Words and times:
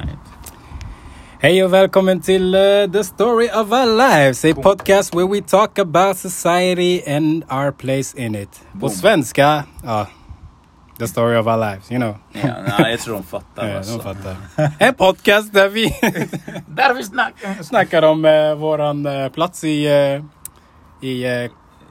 fint. 0.00 0.18
Hej 1.40 1.64
och 1.64 1.72
välkommen 1.72 2.20
till 2.20 2.54
uh, 2.54 2.90
The 2.92 3.04
Story 3.04 3.48
of 3.48 3.72
Our 3.72 3.96
Lives, 3.96 4.44
a 4.44 4.54
podcast 4.62 5.14
where 5.14 5.26
we 5.26 5.40
talk 5.40 5.78
about 5.78 6.16
society 6.18 7.02
and 7.16 7.44
our 7.52 7.70
place 7.72 8.18
in 8.24 8.34
it. 8.34 8.60
På 8.80 8.88
svenska, 8.88 9.64
ja, 9.84 10.06
The 10.98 11.08
Story 11.08 11.36
of 11.36 11.46
Our 11.46 11.56
Lives, 11.56 11.92
you 11.92 12.00
know. 12.00 12.16
Ja, 12.32 12.54
nej, 12.78 12.90
jag 12.90 13.00
tror 13.00 13.14
de 13.14 13.22
fattar. 13.22 13.68
Ja, 13.70 13.76
alltså. 13.76 13.96
de 13.96 14.02
fattar. 14.02 14.36
En 14.78 14.94
podcast 14.94 15.52
där 15.52 15.68
vi 15.68 15.84
Där 16.66 16.94
vi 16.94 17.02
snackar! 17.04 17.62
snackar 17.62 18.02
om 18.02 18.24
uh, 18.24 18.54
våran 18.54 19.06
uh, 19.06 19.28
plats 19.28 19.64
i, 19.64 19.86
uh, 19.88 20.24
i, 21.08 21.24
uh, 21.26 21.50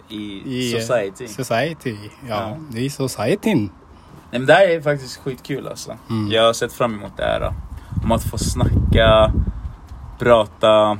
I, 0.09 0.41
i 0.45 0.71
society. 0.81 1.27
society. 1.27 1.95
Ja, 2.29 2.57
Ja. 2.71 2.77
i 2.77 2.89
societyn. 2.89 3.69
Nej, 4.31 4.39
men 4.39 4.45
det 4.45 4.53
här 4.53 4.67
är 4.67 4.81
faktiskt 4.81 5.17
skitkul 5.17 5.67
alltså. 5.67 5.97
Mm. 6.09 6.31
Jag 6.31 6.43
har 6.45 6.53
sett 6.53 6.73
fram 6.73 6.93
emot 6.93 7.17
det 7.17 7.23
här. 7.23 7.39
då. 7.39 7.53
Om 8.03 8.11
att 8.11 8.23
få 8.23 8.37
snacka, 8.37 9.33
prata. 10.19 10.97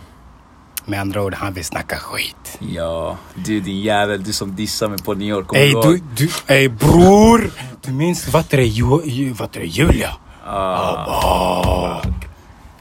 Med 0.86 1.02
andra 1.02 1.24
ord, 1.24 1.34
han 1.34 1.54
vill 1.54 1.66
snacka 1.66 1.96
skit. 1.96 2.58
Ja, 2.60 3.18
du 3.36 3.60
din 3.60 3.82
jävel, 3.82 4.24
du 4.24 4.34
som 4.34 4.56
dissade 4.56 4.90
mig 4.92 5.00
på 5.04 5.14
New 5.14 5.28
York. 5.28 5.48
Ey 5.56 5.72
du, 5.74 6.02
du, 6.18 6.30
ey 6.48 6.70
bror! 6.70 7.50
Du 7.82 7.92
minns 7.92 8.28
vad 8.34 8.54
är 8.54 8.58
det, 8.58 8.64
Ju- 8.66 9.02
Ju- 9.06 9.34
vad 9.34 9.56
är 9.56 9.60
det, 9.60 9.66
Julia? 9.66 10.10
Ah, 10.46 12.02
Fuck. 12.04 12.14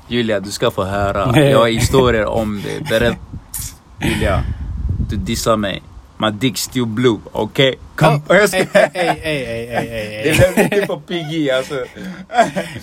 Julia, 0.09 0.41
du 0.41 0.51
ska 0.51 0.71
få 0.71 0.85
höra. 0.85 1.41
Jag 1.41 1.59
har 1.59 1.69
historier 1.69 2.27
om 2.27 2.63
det. 2.65 2.89
Berätta. 2.89 3.17
Julia, 4.01 4.43
du 5.11 5.17
dissar 5.17 5.57
mig. 5.57 5.83
My 6.23 6.31
dick 6.31 6.59
still 6.59 6.87
blue, 6.87 7.19
okej? 7.33 7.79
Kom. 7.97 8.15
Oh, 8.29 8.37
Jag 8.37 8.49
ska... 8.49 8.59
ey, 8.59 8.67
ey, 8.95 9.09
ey, 9.23 9.45
ey, 9.45 9.67
ey, 9.67 10.17
ey, 10.17 10.23
Det 10.25 10.55
blev 10.55 10.71
lite 10.71 10.87
på 10.87 11.01
PG 11.01 11.51
alltså. 11.51 11.75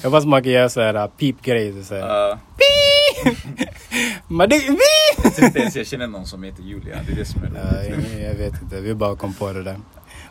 Jag 0.02 0.10
hoppas 0.10 0.26
man 0.26 0.44
kan 0.44 0.52
göra 0.52 0.70
såhär 0.70 1.08
peep-grejer. 1.08 1.84
Så 1.84 1.96
här. 1.96 2.32
Uh, 2.32 2.38
Men 4.28 4.50
det, 4.50 4.58
vi! 4.58 5.24
jag 5.24 5.36
tror 5.36 5.48
inte 5.48 5.60
ens 5.60 5.76
jag 5.76 5.88
känner 5.88 6.08
någon 6.08 6.26
som 6.26 6.44
heter 6.44 6.64
Julia. 6.64 6.98
Det 7.08 7.12
är 7.12 7.16
det 7.16 7.26
som 7.26 7.44
är 7.44 7.48
roligt. 7.48 8.12
jag, 8.14 8.30
jag 8.30 8.36
vet 8.36 8.62
inte, 8.62 8.82
vi 8.82 8.94
bara 8.94 9.16
kom 9.16 9.34
på 9.34 9.54
det 9.54 9.64
där. 9.64 9.76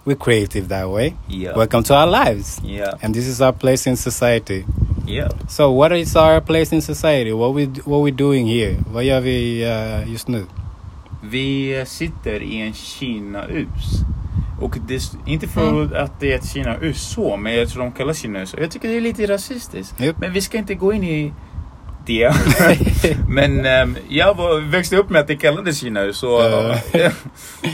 We're 0.05 0.25
creative 0.25 0.69
that 0.69 0.89
way. 0.89 1.13
Ja. 1.29 1.59
Welcome 1.59 1.83
to 1.85 1.95
our 1.95 2.25
lives. 2.25 2.61
Ja. 2.67 2.99
And 3.03 3.15
this 3.15 3.29
is 3.29 3.41
our 3.41 3.53
place 3.53 3.91
in 3.91 3.97
society. 3.97 4.65
Ja. 5.07 5.29
So 5.49 5.77
what 5.77 5.93
is 5.93 6.17
our 6.17 6.41
place 6.41 6.75
in 6.75 6.83
society? 6.83 7.33
What 7.33 7.57
we 7.57 7.67
what 7.85 8.07
we 8.07 8.11
doing 8.11 8.47
here? 8.47 8.77
Vad 8.93 9.05
gör 9.05 9.21
vi 9.21 9.65
uh, 9.65 10.13
just 10.13 10.29
nu? 10.29 10.47
Vi 11.31 11.83
sitter 11.87 12.43
i 12.43 12.61
en 12.61 12.73
Kina-us. 12.73 14.03
Och 14.61 14.77
det 14.89 14.95
är 14.95 15.01
inte 15.27 15.49
för 15.49 15.69
Mm. 15.69 16.05
att 16.05 16.21
det 16.21 16.33
är 16.33 16.37
ett 16.39 16.49
Kina-us 16.49 17.01
så, 17.03 17.37
men 17.37 17.55
jag 17.55 17.69
tror 17.69 17.83
de 17.83 17.93
kallar 17.93 18.15
Kina-us. 18.15 18.55
Jag 18.59 18.71
tycker 18.71 18.89
det 18.89 18.97
är 18.97 19.01
lite 19.01 19.27
rasistiskt. 19.27 20.01
Japp. 20.01 20.17
Men 20.19 20.33
vi 20.33 20.41
ska 20.41 20.59
inte 20.59 20.75
gå 20.75 20.93
in 20.93 21.05
i 21.05 21.33
det. 22.07 22.33
men 23.29 23.67
ehm, 23.67 23.97
jag 24.09 24.35
var, 24.35 24.61
växte 24.61 24.97
upp 24.97 25.11
med 25.11 25.21
att 25.21 25.27
det 25.27 25.37
kallades 25.37 25.79
Kina-us. 25.81 26.17
Så, 26.19 26.27
Ja. 26.93 27.01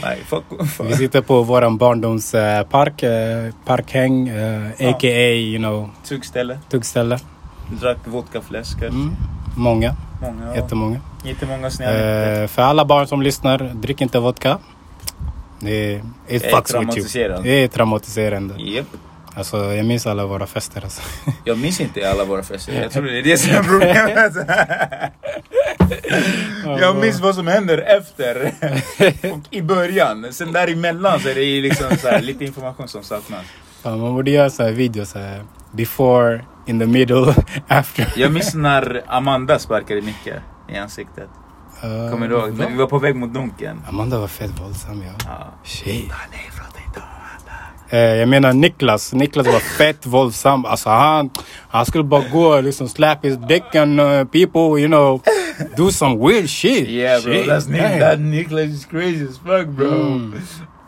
nej, 0.03 0.17
fuck, 0.25 0.43
fuck. 0.77 0.87
Vi 0.89 0.93
sitter 0.95 1.21
på 1.21 1.43
våran 1.43 1.77
barndoms 1.77 2.33
uh, 2.35 2.61
park, 2.69 3.03
uh, 3.03 3.53
parkhäng, 3.65 4.29
uh, 4.31 4.67
Ja. 4.77 4.89
a.k.a. 4.89 5.31
you 5.31 5.57
know, 5.57 5.89
Tuggställe. 6.07 6.59
tuggställe. 6.69 7.19
Drack 7.81 7.97
vodkafläskor. 8.05 8.87
Mm. 8.87 9.15
Många, 9.55 9.95
Många. 10.21 10.45
Ja. 10.47 10.55
jättemånga. 10.55 10.99
Jättemånga 11.23 11.69
snälla. 11.71 12.41
Eh, 12.41 12.47
för 12.47 12.61
alla 12.61 12.85
barn 12.85 13.07
som 13.07 13.21
lyssnar, 13.21 13.57
drick 13.73 14.01
inte 14.01 14.19
vodka. 14.19 14.57
Det 15.59 15.93
är, 15.93 16.01
Jag 16.27 16.43
är 16.43 16.61
traumatiserad. 16.61 17.43
Det 17.43 17.49
är 17.49 17.67
traumatiserande. 17.67 18.55
Japp. 18.57 18.85
Alltså, 19.37 19.73
jag 19.73 19.85
minns 19.85 20.07
alla 20.07 20.25
våra 20.25 20.47
fester. 20.47 20.81
Alltså. 20.83 21.01
Jag 21.43 21.57
minns 21.57 21.81
inte 21.81 22.11
alla 22.11 22.23
våra 22.25 22.43
fester. 22.43 22.81
Jag 22.81 22.91
tror 22.91 23.03
det 23.03 23.19
är 23.19 23.23
det 23.23 23.37
som 23.37 23.51
är 23.51 23.63
problemet. 23.69 24.33
Jag 26.81 26.95
minns 26.95 27.19
vad 27.19 27.35
som 27.35 27.47
händer 27.47 27.77
efter 27.97 28.51
och 29.31 29.39
i 29.51 29.61
början. 29.61 30.27
Sen 30.33 30.51
däremellan 30.51 31.19
så 31.19 31.29
är 31.29 31.35
det 31.35 31.61
liksom 31.61 31.97
så 31.97 32.07
här, 32.07 32.21
lite 32.21 32.45
information 32.45 32.87
som 32.87 33.03
saknas. 33.03 33.41
Fan, 33.81 33.99
man 33.99 34.15
borde 34.15 34.31
göra 34.31 34.49
så 34.49 34.63
här 34.63 34.71
videos 34.71 35.09
så 35.09 35.19
här. 35.19 35.41
Before, 35.71 36.45
in 36.65 36.79
the 36.79 36.85
middle, 36.85 37.33
after. 37.67 38.13
Jag 38.15 38.31
minns 38.31 38.53
när 38.55 39.03
Amanda 39.07 39.59
sparkade 39.59 40.01
Micke 40.01 40.33
i 40.69 40.77
ansiktet. 40.77 41.29
Uh, 41.83 42.11
Kommer 42.11 42.27
du 42.27 42.35
ihåg? 42.35 42.57
När 42.57 42.69
vi 42.69 42.75
var 42.75 42.87
på 42.87 42.99
väg 42.99 43.15
mot 43.15 43.33
Donken. 43.33 43.81
Amanda 43.89 44.19
var 44.19 44.27
fett 44.27 44.51
våldsam 44.61 45.03
ja. 45.05 45.11
Ja. 45.25 45.47
Shit. 45.63 45.87
Nej, 46.31 46.49
prata 46.57 46.79
inte 46.87 46.99
om 46.99 47.05
Amanda. 47.05 47.51
Eh, 47.89 47.99
jag 48.19 48.29
menar 48.29 48.53
Niklas. 48.53 49.13
Niklas 49.13 49.47
var 49.47 49.59
fett 49.59 50.05
våldsam. 50.05 50.65
Alltså 50.65 50.89
han, 50.89 51.29
han 51.69 51.85
skulle 51.85 52.03
bara 52.03 52.23
gå 52.29 52.45
och 52.47 52.63
liksom 52.63 52.89
slap 52.89 53.25
his 53.25 53.37
dick 53.37 53.75
and 53.75 53.99
uh, 54.01 54.23
people, 54.23 54.81
you 54.81 54.87
know, 54.87 55.21
do 55.77 55.91
some 55.91 56.27
weird 56.27 56.49
shit. 56.49 56.87
Yeah 56.89 57.23
bro, 57.23 57.33
Shit, 57.33 57.47
that's 57.47 57.69
Nick, 57.69 57.99
that 57.99 58.19
Niklas 58.19 58.69
is 58.69 58.85
crazy 58.85 59.27
as 59.29 59.37
fuck 59.37 59.67
bro. 59.67 59.91
Mm. 59.91 60.33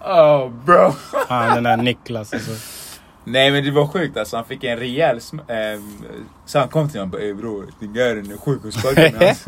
Oh 0.05 0.49
bro. 0.65 0.93
Fan 1.27 1.53
den 1.55 1.63
där 1.63 1.77
Niklas 1.77 2.33
alltså. 2.33 2.51
Nej 3.29 3.51
men 3.51 3.63
det 3.63 3.71
var 3.71 3.87
sjukt 3.87 4.17
alltså, 4.17 4.35
han 4.35 4.45
fick 4.45 4.63
en 4.63 4.77
rejäl 4.79 5.19
ehm, 5.47 6.03
Så 6.45 6.59
han 6.59 6.67
kom 6.69 6.89
till 6.89 6.95
mig 6.99 7.03
och 7.03 7.07
bara 7.09 7.21
ey 7.21 7.33
bror, 7.33 7.65
din 7.79 7.95
gären 7.95 8.31
är 8.31 8.37
sjuk 8.37 8.61
ansiktet." 8.65 9.45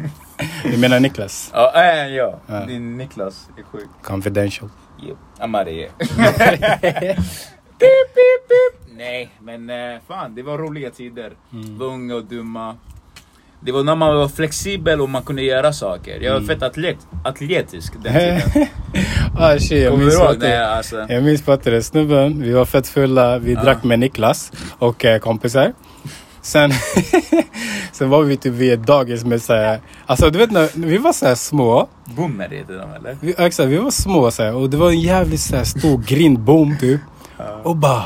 Du 0.64 0.78
menar 0.78 1.00
Niklas? 1.00 1.50
Ja, 1.54 1.72
äh, 1.76 2.08
ja. 2.16 2.40
Ja. 2.48 2.66
din 2.66 2.98
Niklas 2.98 3.48
är 3.58 3.64
sjuk. 3.64 3.90
Confidential. 4.04 4.70
Yep. 5.04 5.18
Amare. 5.40 5.90
pip, 7.80 8.14
pip, 8.16 8.48
pip. 8.50 8.98
Nej 8.98 9.30
men 9.42 9.70
eh, 9.70 10.00
fan 10.08 10.36
det 10.36 10.44
var 10.44 10.58
roliga 10.58 10.90
tider. 10.90 11.34
Mm. 11.54 11.78
Var 11.78 11.88
unga 11.88 12.16
och 12.16 12.26
dumma. 12.26 12.78
Det 13.62 13.72
var 13.72 13.84
när 13.84 13.96
man 13.96 14.16
var 14.16 14.28
flexibel 14.28 15.02
och 15.02 15.10
man 15.10 15.24
kunde 15.24 15.42
göra 15.42 15.74
saker. 15.74 16.20
Jag 16.22 16.32
var 16.32 16.38
Mm. 16.40 16.48
fett 16.48 16.64
atlet, 16.64 16.98
atletisk 17.24 17.94
den 18.04 18.14
tiden. 18.14 18.42
ah, 19.40 19.60
shit, 19.60 19.84
jag 19.84 20.00
minns 20.00 20.14
ihåg? 20.14 20.36
Nej, 20.40 20.64
alltså. 20.64 21.06
Jag 21.10 21.24
minns 21.24 21.42
är, 21.48 21.82
snubben, 21.82 22.42
vi 22.42 22.52
var 22.52 22.66
fett 22.66 22.88
fulla, 22.88 23.38
vi 23.40 23.54
Ja. 23.54 23.64
drack 23.64 23.84
med 23.84 24.00
Niklas 24.00 24.52
och 24.80 25.06
eh, 25.06 25.20
kompisar. 25.20 25.74
Sen, 26.42 26.72
sen 27.92 28.10
var 28.10 28.24
vi 28.24 28.38
typ 28.38 28.54
vid 28.54 28.74
ett 28.74 28.88
dagis 28.88 29.24
med 29.26 29.42
såhär, 29.42 29.80
alltså 30.06 30.30
du 30.30 30.40
vet 30.40 30.52
när 30.52 30.70
vi 30.76 30.98
var 30.98 31.14
såhär 31.14 31.36
små. 31.36 31.90
Boomer 32.06 32.50
heter 32.50 32.74
de 32.74 32.94
eller? 32.94 33.18
Vi, 33.22 33.36
exakt, 33.38 33.70
vi 33.70 33.78
var 33.78 33.92
små 33.92 34.32
såhär 34.32 34.54
och 34.56 34.70
det 34.70 34.78
var 34.78 34.90
en 34.90 35.00
jävligt 35.00 35.40
såhär 35.40 35.64
stor 35.64 35.98
grindbom 36.08 36.78
typ. 36.80 37.02
Och 37.64 37.76
bara, 37.76 38.04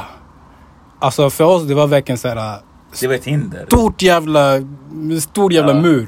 alltså 1.00 1.30
för 1.30 1.44
oss 1.44 1.64
det 1.68 1.74
var 1.74 1.88
verkligen 1.88 2.18
såhär 2.18 2.60
Det 3.02 3.08
var 3.08 3.16
ett 3.16 3.26
hinder. 3.26 3.66
stort 3.66 4.02
jävla, 4.02 4.54
stor 5.22 5.54
jävla 5.54 5.74
Ja. 5.74 5.82
mur. 5.82 6.08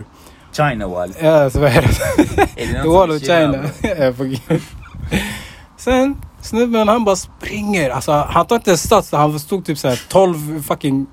China 0.57 0.87
wall. 0.87 1.13
Ja, 1.21 1.49
så 1.49 1.59
vad 1.59 1.69
är 1.71 1.81
det? 1.81 2.61
Är 2.63 2.83
det 2.83 2.89
Wall 2.89 3.11
of 3.11 3.21
China. 3.21 3.63
Sen, 5.77 6.21
snubben 6.41 6.87
han 6.87 7.05
bara 7.05 7.15
springer. 7.15 7.89
Alltså 7.89 8.11
han 8.11 8.47
tar 8.47 8.55
inte 8.55 8.77
sats, 8.77 9.11
han 9.11 9.39
stod 9.39 9.65
typ 9.65 9.77
såhär 9.77 10.01
12 10.09 10.63
fucking... 10.63 11.05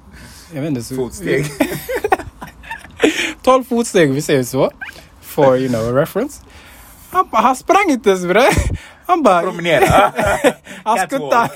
Jag 0.55 0.63
vet 0.63 0.69
inte. 0.69 0.83
Så, 0.83 0.95
Fotsteg. 0.95 1.47
12 3.43 3.65
fotsteg, 3.65 4.13
vi 4.13 4.23
säger 4.23 4.45
så. 4.45 4.71
For 5.21 5.57
you 5.57 5.69
know, 5.69 5.95
reference. 5.95 6.43
Han, 7.11 7.29
bara, 7.31 7.43
han 7.43 7.57
sprang 7.57 7.91
inte 7.91 8.11
ens 8.11 8.25
bre. 8.27 8.45
Han 9.07 9.23
bara... 9.23 9.43
Promenera. 9.43 10.13
Han 10.85 10.99
skuttade. 10.99 11.51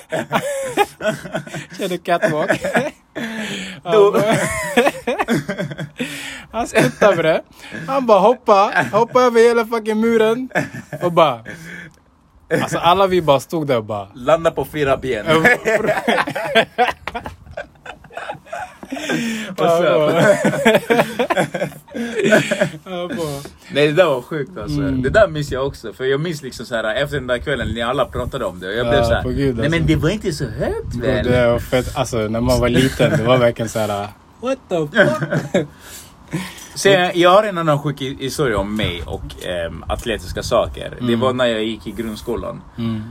Körde 1.79 1.99
catwalk. 1.99 2.51
Han 6.53 6.69
skuttade 6.69 7.17
bre. 7.17 7.41
Han 7.87 8.07
bara 8.07 8.19
hoppa, 8.19 8.73
hoppa 8.93 9.23
över 9.23 9.41
hela 9.41 9.67
fucking 9.67 10.01
muren. 10.01 10.49
Och 11.03 11.13
bara... 11.13 11.45
Alltså 12.51 12.79
alla 12.79 13.07
vi 13.07 13.23
bara 13.23 13.41
stod 13.41 13.67
där 13.67 13.77
och 13.77 13.85
bara... 13.85 14.09
Landa 14.15 14.51
på 14.51 14.65
fyra 14.65 14.97
ben. 14.97 15.27
What's 19.57 19.83
up? 22.87 23.47
Nej 23.73 23.87
det 23.87 23.93
där 23.93 24.05
var 24.07 24.23
sjukt 24.23 24.59
alltså. 24.59 24.79
Mm. 24.81 25.03
Det 25.03 25.11
där 25.11 25.29
minns 25.29 25.51
jag 25.53 25.67
också. 25.67 25.93
För 25.93 26.05
jag 26.05 26.21
minns 26.21 26.43
liksom 26.43 26.67
så 26.67 26.75
här 26.75 26.95
efter 26.95 27.17
den 27.17 27.27
där 27.27 27.39
kvällen 27.39 27.75
när 27.75 27.85
alla 27.85 28.05
pratade 28.05 28.45
om 28.45 28.61
det. 28.61 28.67
Och 28.69 28.75
jag 28.75 28.87
Ja, 28.87 28.91
blev 28.91 29.03
så 29.03 29.15
här, 29.15 29.23
på 29.23 29.29
gud, 29.29 29.57
Nej 29.57 29.65
alltså. 29.67 29.79
men 29.79 29.87
det 29.87 29.97
var 29.97 30.11
inte 30.11 30.33
så 30.33 30.45
högt 30.45 30.95
väl? 30.95 31.25
det 31.27 31.47
var 31.47 31.59
fett. 31.59 31.97
Alltså 31.97 32.17
när 32.19 32.41
man 32.41 32.61
var 32.61 32.69
liten, 32.69 33.11
det 33.19 33.23
var 33.25 33.39
verkligen 33.39 33.69
såhär... 33.69 34.09
What 34.41 34.59
the 34.69 34.77
fuck? 34.77 35.67
Sen, 36.77 37.11
jag 37.15 37.31
har 37.31 37.43
en 37.45 37.59
annan 37.59 37.79
sjuk 37.83 38.01
historia 38.01 38.59
om 38.59 38.77
mig 38.77 39.03
och 39.07 39.45
ehm, 39.47 39.85
atletiska 39.89 40.43
saker. 40.43 40.91
Det 40.99 41.05
Mm. 41.05 41.21
var 41.21 41.33
när 41.33 41.47
jag 41.47 41.65
gick 41.65 41.87
i 41.87 41.91
grundskolan. 41.91 42.61
Mm. 42.79 43.03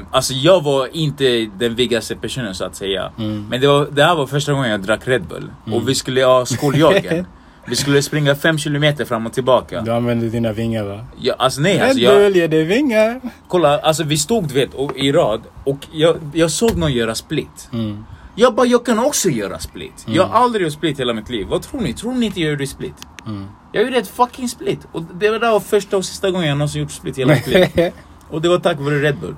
Um, 0.00 0.06
alltså 0.10 0.32
jag 0.34 0.62
var 0.64 0.96
inte 0.96 1.48
den 1.58 1.74
viggaste 1.74 2.16
personen 2.16 2.54
så 2.54 2.64
att 2.64 2.76
säga. 2.76 3.12
Mm. 3.18 3.46
Men 3.50 3.60
det, 3.60 3.66
var, 3.66 3.86
det 3.92 4.04
här 4.04 4.14
var 4.14 4.26
första 4.26 4.52
gången 4.52 4.70
jag 4.70 4.80
drack 4.80 5.08
Red 5.08 5.22
Bull. 5.22 5.50
Mm. 5.66 5.78
Och 5.78 5.88
vi 5.88 5.94
skulle 5.94 6.24
ha 6.24 6.46
skoljagen. 6.46 7.26
vi 7.68 7.76
skulle 7.76 8.02
springa 8.02 8.34
fem 8.34 8.58
kilometer 8.58 9.04
fram 9.04 9.26
och 9.26 9.32
tillbaka. 9.32 9.80
Du 9.80 9.92
använde 9.92 10.28
dina 10.28 10.52
vingar 10.52 10.84
va? 10.84 11.04
Ja, 11.20 11.34
alltså 11.38 11.60
nej 11.60 11.74
Red 11.74 11.82
alltså 11.82 12.00
jag, 12.00 12.14
Bull 12.18 12.36
ger 12.36 12.48
dig 12.48 12.64
vingar. 12.64 13.20
Kolla, 13.48 13.78
alltså 13.78 14.04
vi 14.04 14.16
stod 14.16 14.48
du 14.48 14.54
vet 14.54 14.74
och, 14.74 14.96
i 14.96 15.12
rad 15.12 15.40
och 15.64 15.86
jag, 15.92 16.16
jag 16.34 16.50
såg 16.50 16.76
någon 16.76 16.92
göra 16.92 17.14
split. 17.14 17.68
Mm. 17.72 18.04
Jag 18.38 18.54
bara, 18.54 18.66
jag 18.66 18.86
kan 18.86 18.98
också 18.98 19.28
göra 19.28 19.58
split. 19.58 20.04
Jag 20.06 20.26
har 20.26 20.44
aldrig 20.44 20.64
gjort 20.64 20.72
split 20.72 21.00
hela 21.00 21.12
mitt 21.12 21.30
liv. 21.30 21.46
Vad 21.46 21.62
tror 21.62 21.80
ni? 21.80 21.94
Tror 21.94 22.14
ni 22.14 22.26
inte 22.26 22.40
jag 22.40 22.50
gjorde 22.50 22.66
split? 22.66 22.94
Mm. 23.26 23.46
Jag 23.72 23.84
gjorde 23.84 23.98
ett 23.98 24.08
fucking 24.08 24.48
split. 24.48 24.80
Och 24.92 25.02
det 25.02 25.30
var 25.30 25.38
där 25.38 25.60
första 25.60 25.96
och 25.96 26.04
sista 26.04 26.30
gången 26.30 26.48
jag 26.48 26.58
någonsin 26.58 26.82
gjort 26.82 26.90
split 26.90 27.18
i 27.18 27.20
hela 27.20 27.34
mitt 27.34 27.46
liv. 27.46 27.66
Och 28.30 28.42
det 28.42 28.48
var 28.48 28.58
tack 28.58 28.78
vare 28.80 29.02
Red 29.02 29.16
Bull. 29.18 29.34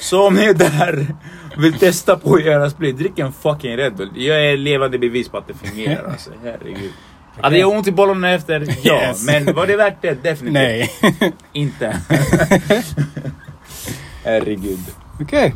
Så 0.00 0.26
om 0.26 0.34
ni 0.34 0.44
är 0.44 0.54
där 0.54 1.14
vill 1.56 1.72
testa 1.74 2.16
på 2.16 2.34
att 2.34 2.44
göra 2.44 2.70
split, 2.70 2.98
drick 2.98 3.18
en 3.18 3.32
fucking 3.32 3.76
Red 3.76 3.96
Bull. 3.96 4.10
Jag 4.14 4.46
är 4.46 4.56
levande 4.56 4.98
bevis 4.98 5.28
på 5.28 5.38
att 5.38 5.48
det 5.48 5.54
fungerar 5.54 6.10
alltså. 6.10 6.30
Herregud. 6.44 6.92
Hade 7.40 7.58
jag 7.58 7.70
ont 7.70 7.86
i 7.86 7.92
bollarna 7.92 8.30
efter? 8.30 8.74
Ja. 8.82 9.00
Yes. 9.02 9.26
Men 9.26 9.54
var 9.54 9.66
det 9.66 9.76
värt 9.76 10.02
det? 10.02 10.22
Definitivt 10.22 10.52
Nej. 10.52 10.90
inte. 11.52 11.96
Herregud. 14.24 14.80
Okej. 15.20 15.54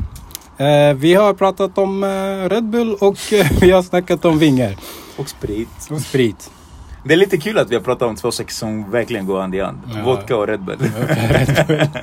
Eh, 0.61 0.95
vi 0.95 1.15
har 1.15 1.35
pratat 1.35 1.79
om 1.79 2.05
eh, 2.05 2.49
Red 2.49 2.65
Bull 2.65 2.95
och 3.01 3.33
eh, 3.33 3.47
vi 3.61 3.71
har 3.71 3.83
snackat 3.83 4.25
om 4.25 4.39
vingar. 4.39 4.77
Och 5.17 5.29
sprit. 5.29 5.89
Och 5.91 6.01
sprit. 6.01 6.51
Det 7.05 7.13
är 7.13 7.17
lite 7.17 7.37
kul 7.37 7.59
att 7.59 7.71
vi 7.71 7.75
har 7.75 7.83
pratat 7.83 8.09
om 8.09 8.17
två 8.17 8.31
saker 8.31 8.53
som 8.53 8.91
verkligen 8.91 9.27
går 9.27 9.41
hand 9.41 9.55
i 9.55 9.61
hand. 9.61 9.79
Ja. 9.95 10.03
Vodka 10.05 10.37
och 10.37 10.47
Red 10.47 10.61
Bull. 10.65 10.79
Red 11.09 11.65
Bull. 11.69 11.89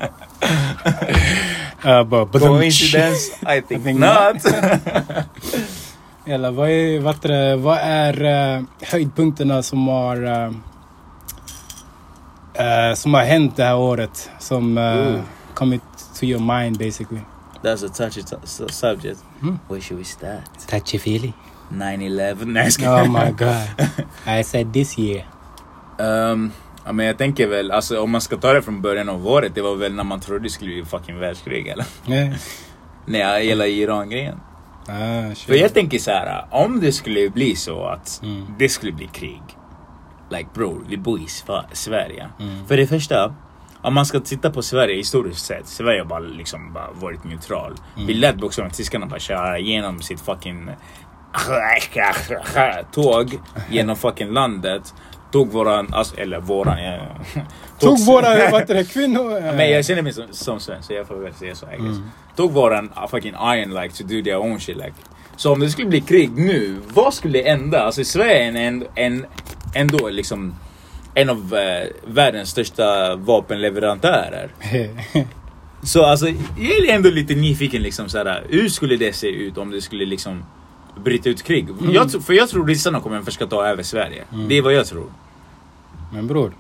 Uh, 1.86 2.26
Coincidence? 2.32 3.32
I 3.58 3.62
think, 3.62 3.82
I 3.82 3.84
think 3.84 4.00
not. 4.00 4.46
Eller 6.26 6.52
vad 6.52 6.70
är, 6.70 7.00
vad 7.00 7.26
är, 7.26 7.30
det- 7.30 7.56
vad 7.56 7.78
är 7.82 8.24
eh, 8.58 8.64
höjdpunkterna 8.82 9.64
som 9.64 9.88
har 9.88 10.24
eh, 12.54 12.94
som 12.96 13.14
har 13.14 13.24
hänt 13.24 13.56
det 13.56 13.64
här 13.64 13.78
året? 13.78 14.30
Som 14.40 14.78
uh, 14.78 15.20
kommit 15.54 15.82
to 16.20 16.26
your 16.26 16.60
mind 16.60 16.78
basically. 16.78 17.22
That's 17.68 17.86
a 17.86 17.90
touchy 17.90 18.24
t- 18.24 18.36
su- 18.44 18.68
subject. 18.70 19.20
Mm. 19.42 19.60
Where 19.70 19.82
should 19.82 20.00
we 20.00 20.06
start? 20.06 20.68
Touchy 20.70 21.00
feely. 21.00 21.34
9-11? 21.72 22.46
Nej 22.46 22.64
jag 22.64 22.74
skojar. 22.74 23.04
Oh 23.04 23.12
my 23.12 23.32
god. 23.32 23.88
I 24.40 24.44
said 24.44 24.74
this 24.74 25.00
year. 25.00 25.26
Ehm, 26.00 26.52
ja, 26.86 26.92
men 26.92 27.06
jag 27.06 27.18
tänker 27.18 27.48
väl, 27.48 27.72
alltså 27.72 28.02
om 28.02 28.12
man 28.12 28.22
ska 28.22 28.38
ta 28.38 28.54
det 28.54 28.62
från 28.62 28.82
början 28.82 29.10
av 29.10 29.28
året, 29.28 29.56
det 29.56 29.62
var 29.62 29.76
väl 29.76 29.94
när 29.94 30.04
man 30.04 30.20
trodde 30.20 30.44
det 30.44 30.50
skulle 30.50 30.72
bli 30.76 30.86
fucking 30.86 31.20
världskrig 31.20 31.68
eller? 31.68 31.86
Yeah. 32.08 32.36
Nej, 33.06 33.48
hela 33.48 33.68
Iran-grejen. 33.68 34.40
Ah, 34.90 35.36
För 35.36 35.54
jag 35.56 35.74
tänker 35.74 36.00
så 36.00 36.12
här, 36.12 36.46
om 36.52 36.80
det 36.80 36.92
skulle 36.92 37.30
bli 37.30 37.56
så 37.56 37.86
att 37.86 38.20
Mm. 38.24 38.46
det 38.60 38.70
skulle 38.70 38.92
bli 38.92 39.08
krig. 39.08 39.42
Like 40.30 40.50
bro, 40.54 40.82
vi 40.90 40.98
bor 40.98 41.20
i 41.20 41.28
Sverige. 41.74 42.30
Mm. 42.40 42.68
För 42.68 42.78
det 42.78 42.88
första, 42.88 43.36
om 43.82 43.94
man 43.94 44.06
ska 44.06 44.20
titta 44.20 44.50
på 44.50 44.62
Sverige 44.62 44.96
historiskt 44.96 45.46
sett, 45.46 45.68
Sverige 45.68 46.00
har 46.02 46.06
bara 46.06 46.20
liksom 46.20 46.74
bara 46.74 46.88
varit 46.94 47.24
neutral. 47.24 47.74
Mm. 47.96 48.08
Vi 48.08 48.14
lät 48.14 48.36
bokstavligen 48.36 48.76
tyskarna 48.76 49.06
bara 49.06 49.20
köra 49.20 49.60
igenom 49.60 50.02
sitt 50.02 50.22
fucking 50.22 50.70
tåg 52.92 53.40
genom 53.70 53.96
fucking 54.06 54.30
landet. 54.32 54.94
Tog 55.32 55.52
våran, 55.52 55.94
alltså, 55.94 56.18
eller 56.18 56.40
våran, 56.40 56.84
ja. 56.84 56.98
Tog 57.80 58.06
våra 58.06 58.52
vad 58.52 58.68
det, 58.68 58.84
kvinnor... 58.94 59.38
eh, 59.38 59.44
Men 59.44 59.72
jag 59.72 59.86
känner 59.86 60.02
mig 60.02 60.14
som, 60.14 60.24
som 60.32 60.60
svensk 60.60 60.88
så 60.88 60.94
jag 60.94 61.08
får 61.08 61.16
väl 61.16 61.34
säga 61.34 61.56
så. 61.56 61.66
Mm. 61.66 62.10
Tog 62.36 62.52
våran 62.52 62.86
uh, 62.86 63.08
fucking 63.08 63.34
iron 63.34 63.74
like 63.74 63.96
to 63.96 64.04
do 64.04 64.24
their 64.24 64.38
own 64.38 64.60
shit 64.60 64.78
like. 64.78 64.94
Så 65.36 65.54
om 65.54 65.60
det 65.60 65.70
skulle 65.70 65.88
bli 65.88 66.02
krig 66.02 66.32
nu, 66.38 66.76
vad 66.94 67.14
skulle 67.14 67.42
hända? 67.44 67.84
Alltså 67.84 68.04
Sverige 68.04 68.44
är 68.44 68.56
en, 68.68 68.86
en, 68.96 69.26
ändå 69.76 70.10
liksom 70.10 70.56
en 71.22 71.30
av 71.30 71.54
eh, 71.56 71.88
världens 72.08 72.50
största 72.50 73.16
vapenleverantörer. 73.16 74.50
Så 75.84 76.06
alltså, 76.06 76.28
jag 76.58 76.88
är 76.90 76.96
ändå 76.96 77.10
lite 77.10 77.36
nyfiken 77.36 77.82
liksom 77.82 78.10
såhär, 78.10 78.44
hur 78.50 78.70
skulle 78.70 78.96
det 78.98 79.14
se 79.14 79.28
ut 79.28 79.58
om 79.58 79.72
det 79.72 79.82
skulle 79.82 80.06
liksom 80.06 80.44
bryta 81.04 81.30
ut 81.30 81.44
krig? 81.44 81.68
Jag, 81.92 82.12
tro- 82.12 82.22
för 82.22 82.34
jag 82.34 82.50
tror 82.50 82.68
ryssarna 82.68 83.00
kommer 83.00 83.22
försöka 83.22 83.48
ta 83.48 83.66
över 83.68 83.84
Sverige. 83.84 84.24
Mm. 84.34 84.48
Det 84.48 84.58
är 84.58 84.62
vad 84.62 84.74
jag 84.74 84.86
tror. 84.86 85.06
Men 86.14 86.28
bror. 86.28 86.52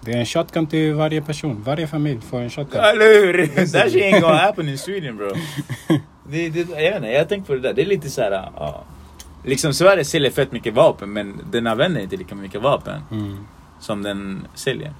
Det 0.00 0.12
är 0.12 0.16
en 0.16 0.26
shotgun 0.26 0.66
till 0.66 0.94
varje 0.94 1.22
person. 1.22 1.62
Varje 1.66 1.86
familj 1.86 2.20
får 2.30 2.40
en 2.40 2.50
shotgun. 2.50 2.80
Eller 2.80 3.26
hur? 3.26 3.46
That 3.46 3.92
shit 3.92 4.02
ain't 4.02 4.20
gonna 4.20 4.36
happen 4.36 4.68
in 4.68 4.78
Sweden 4.78 5.16
bro. 5.16 5.32
Det, 6.28 6.48
det, 6.48 6.58
jag 6.60 6.66
vet 6.66 6.96
inte, 6.96 7.08
jag 7.08 7.18
har 7.20 7.24
tänkt 7.24 7.46
på 7.46 7.52
det 7.54 7.60
där. 7.60 7.72
Det 7.72 7.82
är 7.82 7.86
lite 7.86 8.10
såhär, 8.10 8.30
ja. 8.56 8.84
Liksom 9.44 9.74
Sverige 9.74 10.04
säljer 10.04 10.30
fett 10.30 10.52
mycket 10.52 10.74
vapen 10.74 11.12
men 11.12 11.40
den 11.50 11.66
använder 11.66 12.00
inte 12.00 12.16
lika 12.16 12.34
mycket 12.34 12.62
vapen 12.62 13.00
Mm. 13.10 13.38
Som 13.82 14.02
den 14.02 14.46
säljer. 14.54 14.92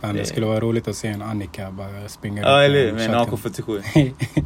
Fan, 0.00 0.14
det 0.14 0.24
skulle 0.24 0.46
vara 0.46 0.60
roligt 0.60 0.88
att 0.88 0.96
se 0.96 1.08
en 1.08 1.22
Annika 1.22 1.70
bara 1.70 2.08
springa 2.08 2.42
Ja 2.42 2.62
eller 2.62 2.84
hur? 2.86 2.92
med 2.92 3.10
en 3.10 3.26
shotgun. 3.26 3.38
AK47. 3.52 4.12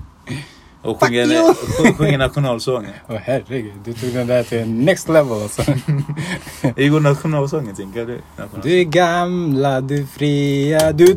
Och 0.82 1.04
sjunger, 1.04 1.26
sj- 1.26 1.94
sjunger 1.96 2.18
nationalsången. 2.18 2.90
Åh 3.08 3.16
herregud, 3.22 3.72
du 3.84 3.92
tog 3.92 4.12
den 4.14 4.26
där 4.26 4.42
till 4.42 4.68
next 4.68 5.08
level 5.08 5.42
alltså. 5.42 5.62
Det 6.76 6.88
går 6.88 7.00
nationalsången 7.00 7.74
tänker? 7.74 8.06
National- 8.36 8.62
Du 8.62 8.80
är 8.80 8.84
gamla, 8.84 9.80
du 9.80 10.06
fria, 10.06 10.92
du... 10.92 11.06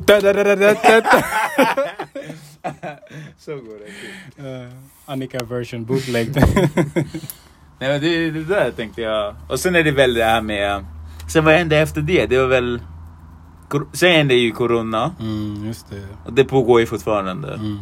Så 3.38 3.52
går 3.56 3.80
det. 3.80 4.44
Uh, 4.48 4.70
Annika 5.06 5.44
version 5.44 5.86
bootleg. 5.86 6.36
Nej 7.80 7.90
men 7.92 8.02
det, 8.02 8.32
det 8.32 8.44
där 8.44 8.72
tänkte 8.72 9.02
jag. 9.02 9.36
Och 9.50 9.60
sen 9.60 9.76
är 9.76 9.84
det 9.84 9.92
väl 9.92 10.14
det 10.14 10.24
här 10.24 10.42
med... 10.42 10.86
Sen 11.28 11.46
vad 11.46 11.54
hände 11.54 11.78
efter 11.78 12.02
det? 12.02 12.26
Det 12.26 12.38
var 12.38 12.48
väl... 12.48 12.82
Sen 13.94 14.12
hände 14.12 14.34
ju 14.34 14.52
corona. 14.52 15.12
mm, 15.20 15.66
just 15.66 15.90
det. 15.90 16.02
Och 16.26 16.34
det 16.34 16.44
pågår 16.44 16.80
ju 16.80 16.86
fortfarande. 16.86 17.54
Mm. 17.54 17.80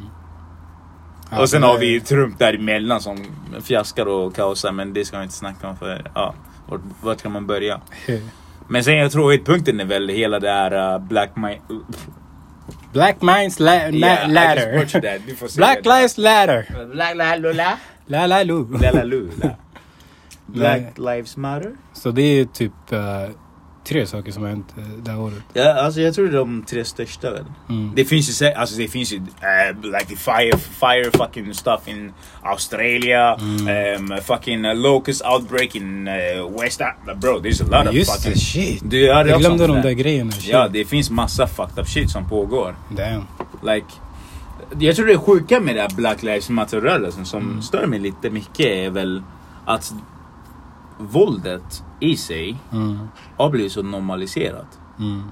Ja, 1.32 1.42
och 1.42 1.50
sen 1.50 1.62
det- 1.62 1.68
har 1.68 1.78
vi 1.78 2.02
Trump 2.02 2.40
däremellan 2.40 3.02
som 3.02 3.18
fiaskar 3.64 4.06
och 4.06 4.36
kaosar. 4.36 4.72
Men 4.72 4.94
det 4.94 5.06
ska 5.06 5.18
vi 5.18 5.24
inte 5.24 5.36
snacka 5.36 5.68
om 5.70 5.78
för... 5.78 6.12
Ja, 6.16 6.34
vart, 6.70 6.82
vart 7.02 7.22
kan 7.22 7.32
man 7.32 7.48
börja? 7.48 7.82
Men 8.68 8.84
sen 8.84 8.96
jag 8.98 9.12
tror 9.12 9.26
höjdpunkten 9.28 9.80
är 9.80 9.86
väl 9.86 10.10
hela 10.10 10.40
det 10.40 10.50
här 10.50 10.94
uh, 10.96 11.08
Black 11.08 11.32
Mi- 11.36 11.62
Black 12.94 13.22
Minds 13.22 13.60
la- 13.60 13.90
la- 13.92 14.08
Yeah, 14.08 14.30
Ladder. 14.32 14.88
Black. 15.58 15.86
Lives 15.86 16.18
Ladder. 16.18 16.86
Black 16.94 17.16
la 17.16 17.36
lula. 17.36 17.78
La 18.08 18.28
la 18.28 18.44
lu. 18.44 18.66
La 18.82 18.92
la 18.92 19.04
lu 19.04 19.30
la. 19.44 19.50
Black 20.46 20.98
lives 20.98 21.38
matter. 21.38 21.72
Så 21.94 22.12
det 22.12 22.22
är 22.22 22.46
typ 22.46 22.92
eh, 22.92 23.00
tre 23.88 24.06
saker 24.08 24.32
som 24.32 24.44
har 24.44 24.50
hänt 24.50 24.74
uh, 24.78 24.84
det 25.04 25.12
här 25.12 25.20
året. 25.20 25.44
Ja, 25.54 25.74
alltså 25.74 26.02
jag 26.02 26.14
tror 26.16 26.26
det 26.28 26.32
är 26.32 26.38
de 26.38 26.64
tre 26.64 26.86
största 26.86 27.32
väl. 27.32 27.46
Mm. 27.70 27.92
Det 27.96 28.06
finns 28.06 28.42
ju, 28.42 28.46
alltså 28.46 28.76
det 28.78 28.88
finns 28.88 29.14
ju 29.14 29.18
uh, 29.18 29.82
like 29.84 30.06
the 30.06 30.16
fire, 30.16 30.58
fire 30.58 31.12
fucking 31.18 31.54
stuff 31.54 31.88
in 31.88 32.14
Australia, 32.44 33.38
Mm. 33.42 34.12
um, 34.12 34.18
fucking 34.24 34.66
uh, 34.66 34.76
locust 34.76 35.22
outbreak 35.26 35.76
in 35.76 36.08
uh, 36.08 36.62
West 36.62 36.82
Africa. 36.82 37.16
Bro, 37.16 37.40
there's 37.42 37.62
a 37.74 37.80
lot 37.80 37.88
of 37.88 37.94
Just 37.96 38.12
fucking... 38.16 38.34
det, 38.34 38.40
shit. 38.40 38.82
Du, 38.90 39.00
Jag 39.02 39.28
också 39.28 39.40
glömde 39.40 39.68
de 39.68 39.82
där. 39.82 39.92
grejerna. 39.92 40.32
Shit. 40.32 40.48
Ja, 40.50 40.68
det 40.68 40.86
finns 40.86 41.10
massa 41.10 41.48
fucked 41.48 41.80
up 41.80 41.88
shit 41.88 42.10
som 42.12 42.30
pågår. 42.30 42.75
Damn. 42.90 43.24
Like, 43.64 43.88
jag 44.80 44.96
tror 44.96 45.06
det 45.06 45.14
är 45.14 45.18
sjuka 45.18 45.60
med 45.60 45.75
det 45.75 45.82
här 45.82 45.90
Black 45.96 46.24
Lives 46.24 46.50
Matter-rörelsen 46.50 47.25
som 47.25 47.42
Mm. 47.42 47.62
stör 47.62 47.86
mig 47.88 48.00
lite 48.00 48.30
mycket 48.30 48.66
är 48.66 48.90
väl 48.90 49.24
att 49.66 49.94
våldet 50.98 51.84
i 52.00 52.18
sig 52.18 52.58
Mm. 52.72 53.00
har 53.38 53.50
blivit 53.50 53.72
så 53.72 53.84
normaliserat. 53.84 54.80
Mm. 55.00 55.24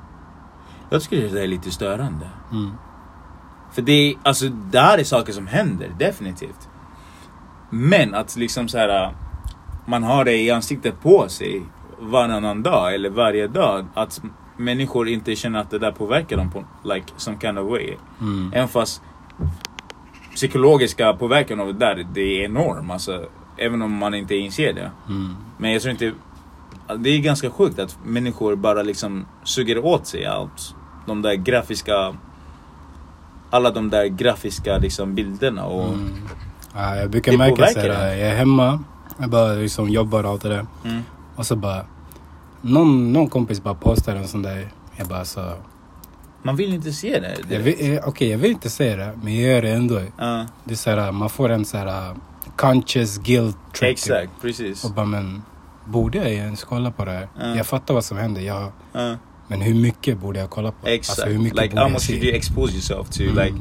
Jag 0.90 1.02
tycker 1.02 1.30
det 1.30 1.44
är 1.44 1.48
lite 1.48 1.72
störande. 1.72 2.30
Mm. 2.52 2.72
För 3.72 3.82
det, 3.82 4.16
alltså, 4.24 4.46
det 4.50 4.80
här 4.80 4.98
är 4.98 5.04
saker 5.04 5.34
som 5.34 5.48
händer, 5.48 5.92
definitivt. 6.00 6.70
Men 7.70 8.14
att 8.16 8.36
liksom 8.36 8.68
så 8.68 8.78
här 8.78 9.16
man 9.86 10.04
har 10.04 10.26
det 10.26 10.38
i 10.38 10.52
ansiktet 10.52 11.02
på 11.02 11.30
sig 11.30 11.62
varannan 12.00 12.64
dag 12.64 12.96
eller 12.96 13.10
varje 13.10 13.48
dag. 13.48 13.86
Att 13.94 14.22
människor 14.58 15.08
inte 15.08 15.36
känner 15.36 15.60
att 15.60 15.70
det 15.70 15.80
där 15.80 15.92
påverkar 15.92 16.38
dem 16.38 16.52
på 16.52 16.64
like 16.84 17.06
some 17.18 17.38
kind 17.42 17.60
of 17.60 17.70
way. 17.72 17.96
Mm. 18.22 18.52
Även 18.54 18.68
fast 18.68 19.02
psykologiska 20.36 21.14
påverkan 21.14 21.60
av 21.60 21.68
det 21.68 21.74
där, 21.74 22.08
det 22.14 22.22
är 22.22 22.46
enorm. 22.46 22.92
Alltså, 22.92 23.26
även 23.58 23.82
om 23.82 23.92
man 23.92 24.14
inte 24.14 24.36
inser 24.36 24.74
det. 24.74 24.92
Mm. 25.10 25.36
Men 25.58 25.72
jag 25.72 25.82
tror 25.82 25.92
inte... 25.92 26.12
Det 26.98 27.10
är 27.10 27.20
ganska 27.20 27.50
sjukt 27.50 27.80
att 27.80 27.98
människor 28.06 28.56
bara 28.56 28.84
liksom 28.84 29.26
suger 29.44 29.86
åt 29.86 30.08
sig 30.08 30.26
allt. 30.26 30.76
De 31.08 31.22
där 31.22 31.34
grafiska... 31.34 32.16
Alla 33.50 33.72
de 33.72 33.90
där 33.90 34.06
grafiska 34.06 34.78
liksom 34.78 35.16
bilderna 35.16 35.66
och... 35.66 35.94
Mm. 35.94 36.14
Ja, 36.76 36.96
jag 36.96 37.10
brukar 37.10 37.32
Det 37.32 37.38
märka 37.38 37.68
såhär, 37.68 37.88
jag 38.16 38.30
är 38.30 38.36
hemma, 38.36 38.84
jag 39.18 39.30
bara 39.30 39.54
liksom 39.54 39.90
jobbar 39.90 40.24
och 40.24 40.30
allt 40.30 40.42
det 40.42 40.50
där. 40.50 40.66
Mm. 40.86 41.02
Och 41.36 41.46
så 41.46 41.56
bara, 41.56 41.86
någon, 42.62 43.14
någon 43.14 43.30
kompis 43.30 43.64
bara 43.64 43.74
postar 43.74 44.16
en 44.16 44.28
sån 44.28 44.42
där. 44.42 44.68
Jag 44.96 45.08
bara 45.08 45.26
så, 45.26 45.54
Man 46.44 46.56
vill 46.56 46.74
inte 46.74 46.92
se 46.92 47.20
det. 47.20 47.56
eh, 47.96 48.08
okej 48.08 48.30
jag 48.30 48.38
vill 48.38 48.52
inte 48.52 48.70
säga 48.70 48.96
det, 48.98 49.14
men 49.24 49.36
jag 49.36 49.54
gör 49.56 49.62
det 49.62 49.70
ändå. 49.70 50.02
Ja, 50.18 50.46
Det 50.64 50.72
är 50.74 50.76
såhär, 50.76 51.12
man 51.12 51.30
får 51.30 51.50
en 51.50 51.66
såhär 51.66 52.16
conscious 52.56 53.18
guilt 53.18 53.58
trip. 53.74 53.82
typ. 53.82 53.90
exakt, 53.92 54.32
precis. 54.42 54.84
Och 54.86 54.92
bara, 54.92 55.06
men 55.06 55.44
borde 55.86 56.18
jag 56.18 56.32
ens 56.32 56.64
kolla 56.64 56.92
på 56.92 57.06
det 57.06 57.12
här? 57.12 57.28
Ja. 57.40 57.56
Jag 57.56 57.66
fattar 57.68 57.94
vad 57.94 58.06
som 58.06 58.18
händer, 58.18 58.42
jag, 58.42 58.72
Ja, 58.94 59.16
men 59.48 59.62
hur 59.62 59.74
mycket 59.76 60.18
borde 60.18 60.40
jag 60.40 60.50
kolla 60.50 60.72
på? 60.72 60.88
exakt. 60.88 61.20
Alltså, 61.20 61.34
hur 61.34 61.40
mycket 61.44 61.58
like 61.62 61.70
borde 61.70 61.82
how 61.82 61.86
jag 61.88 61.92
much 61.92 62.02
se? 62.02 62.14
should 62.14 62.24
you 62.24 62.36
expose 62.36 62.74
yourself 62.74 63.10
to? 63.10 63.24
Mm. 63.24 63.36
Like, 63.36 63.56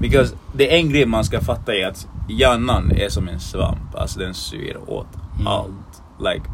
because 0.00 0.34
det 0.52 0.74
är 0.74 0.78
en 0.78 0.90
grej 0.90 1.06
man 1.06 1.24
ska 1.24 1.40
fatta 1.40 1.74
är 1.74 1.86
att 1.86 2.08
hjärnan 2.28 2.90
är 2.92 3.08
som 3.08 3.28
en 3.28 3.40
svamp. 3.40 3.94
Alltså 3.94 4.18
den 4.18 4.34
suger 4.34 4.90
åt 4.90 5.06
Mm. 5.34 5.46
allt. 5.46 6.02
Like 6.20 6.44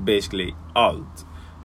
basically 0.00 0.54
allt. 0.74 1.26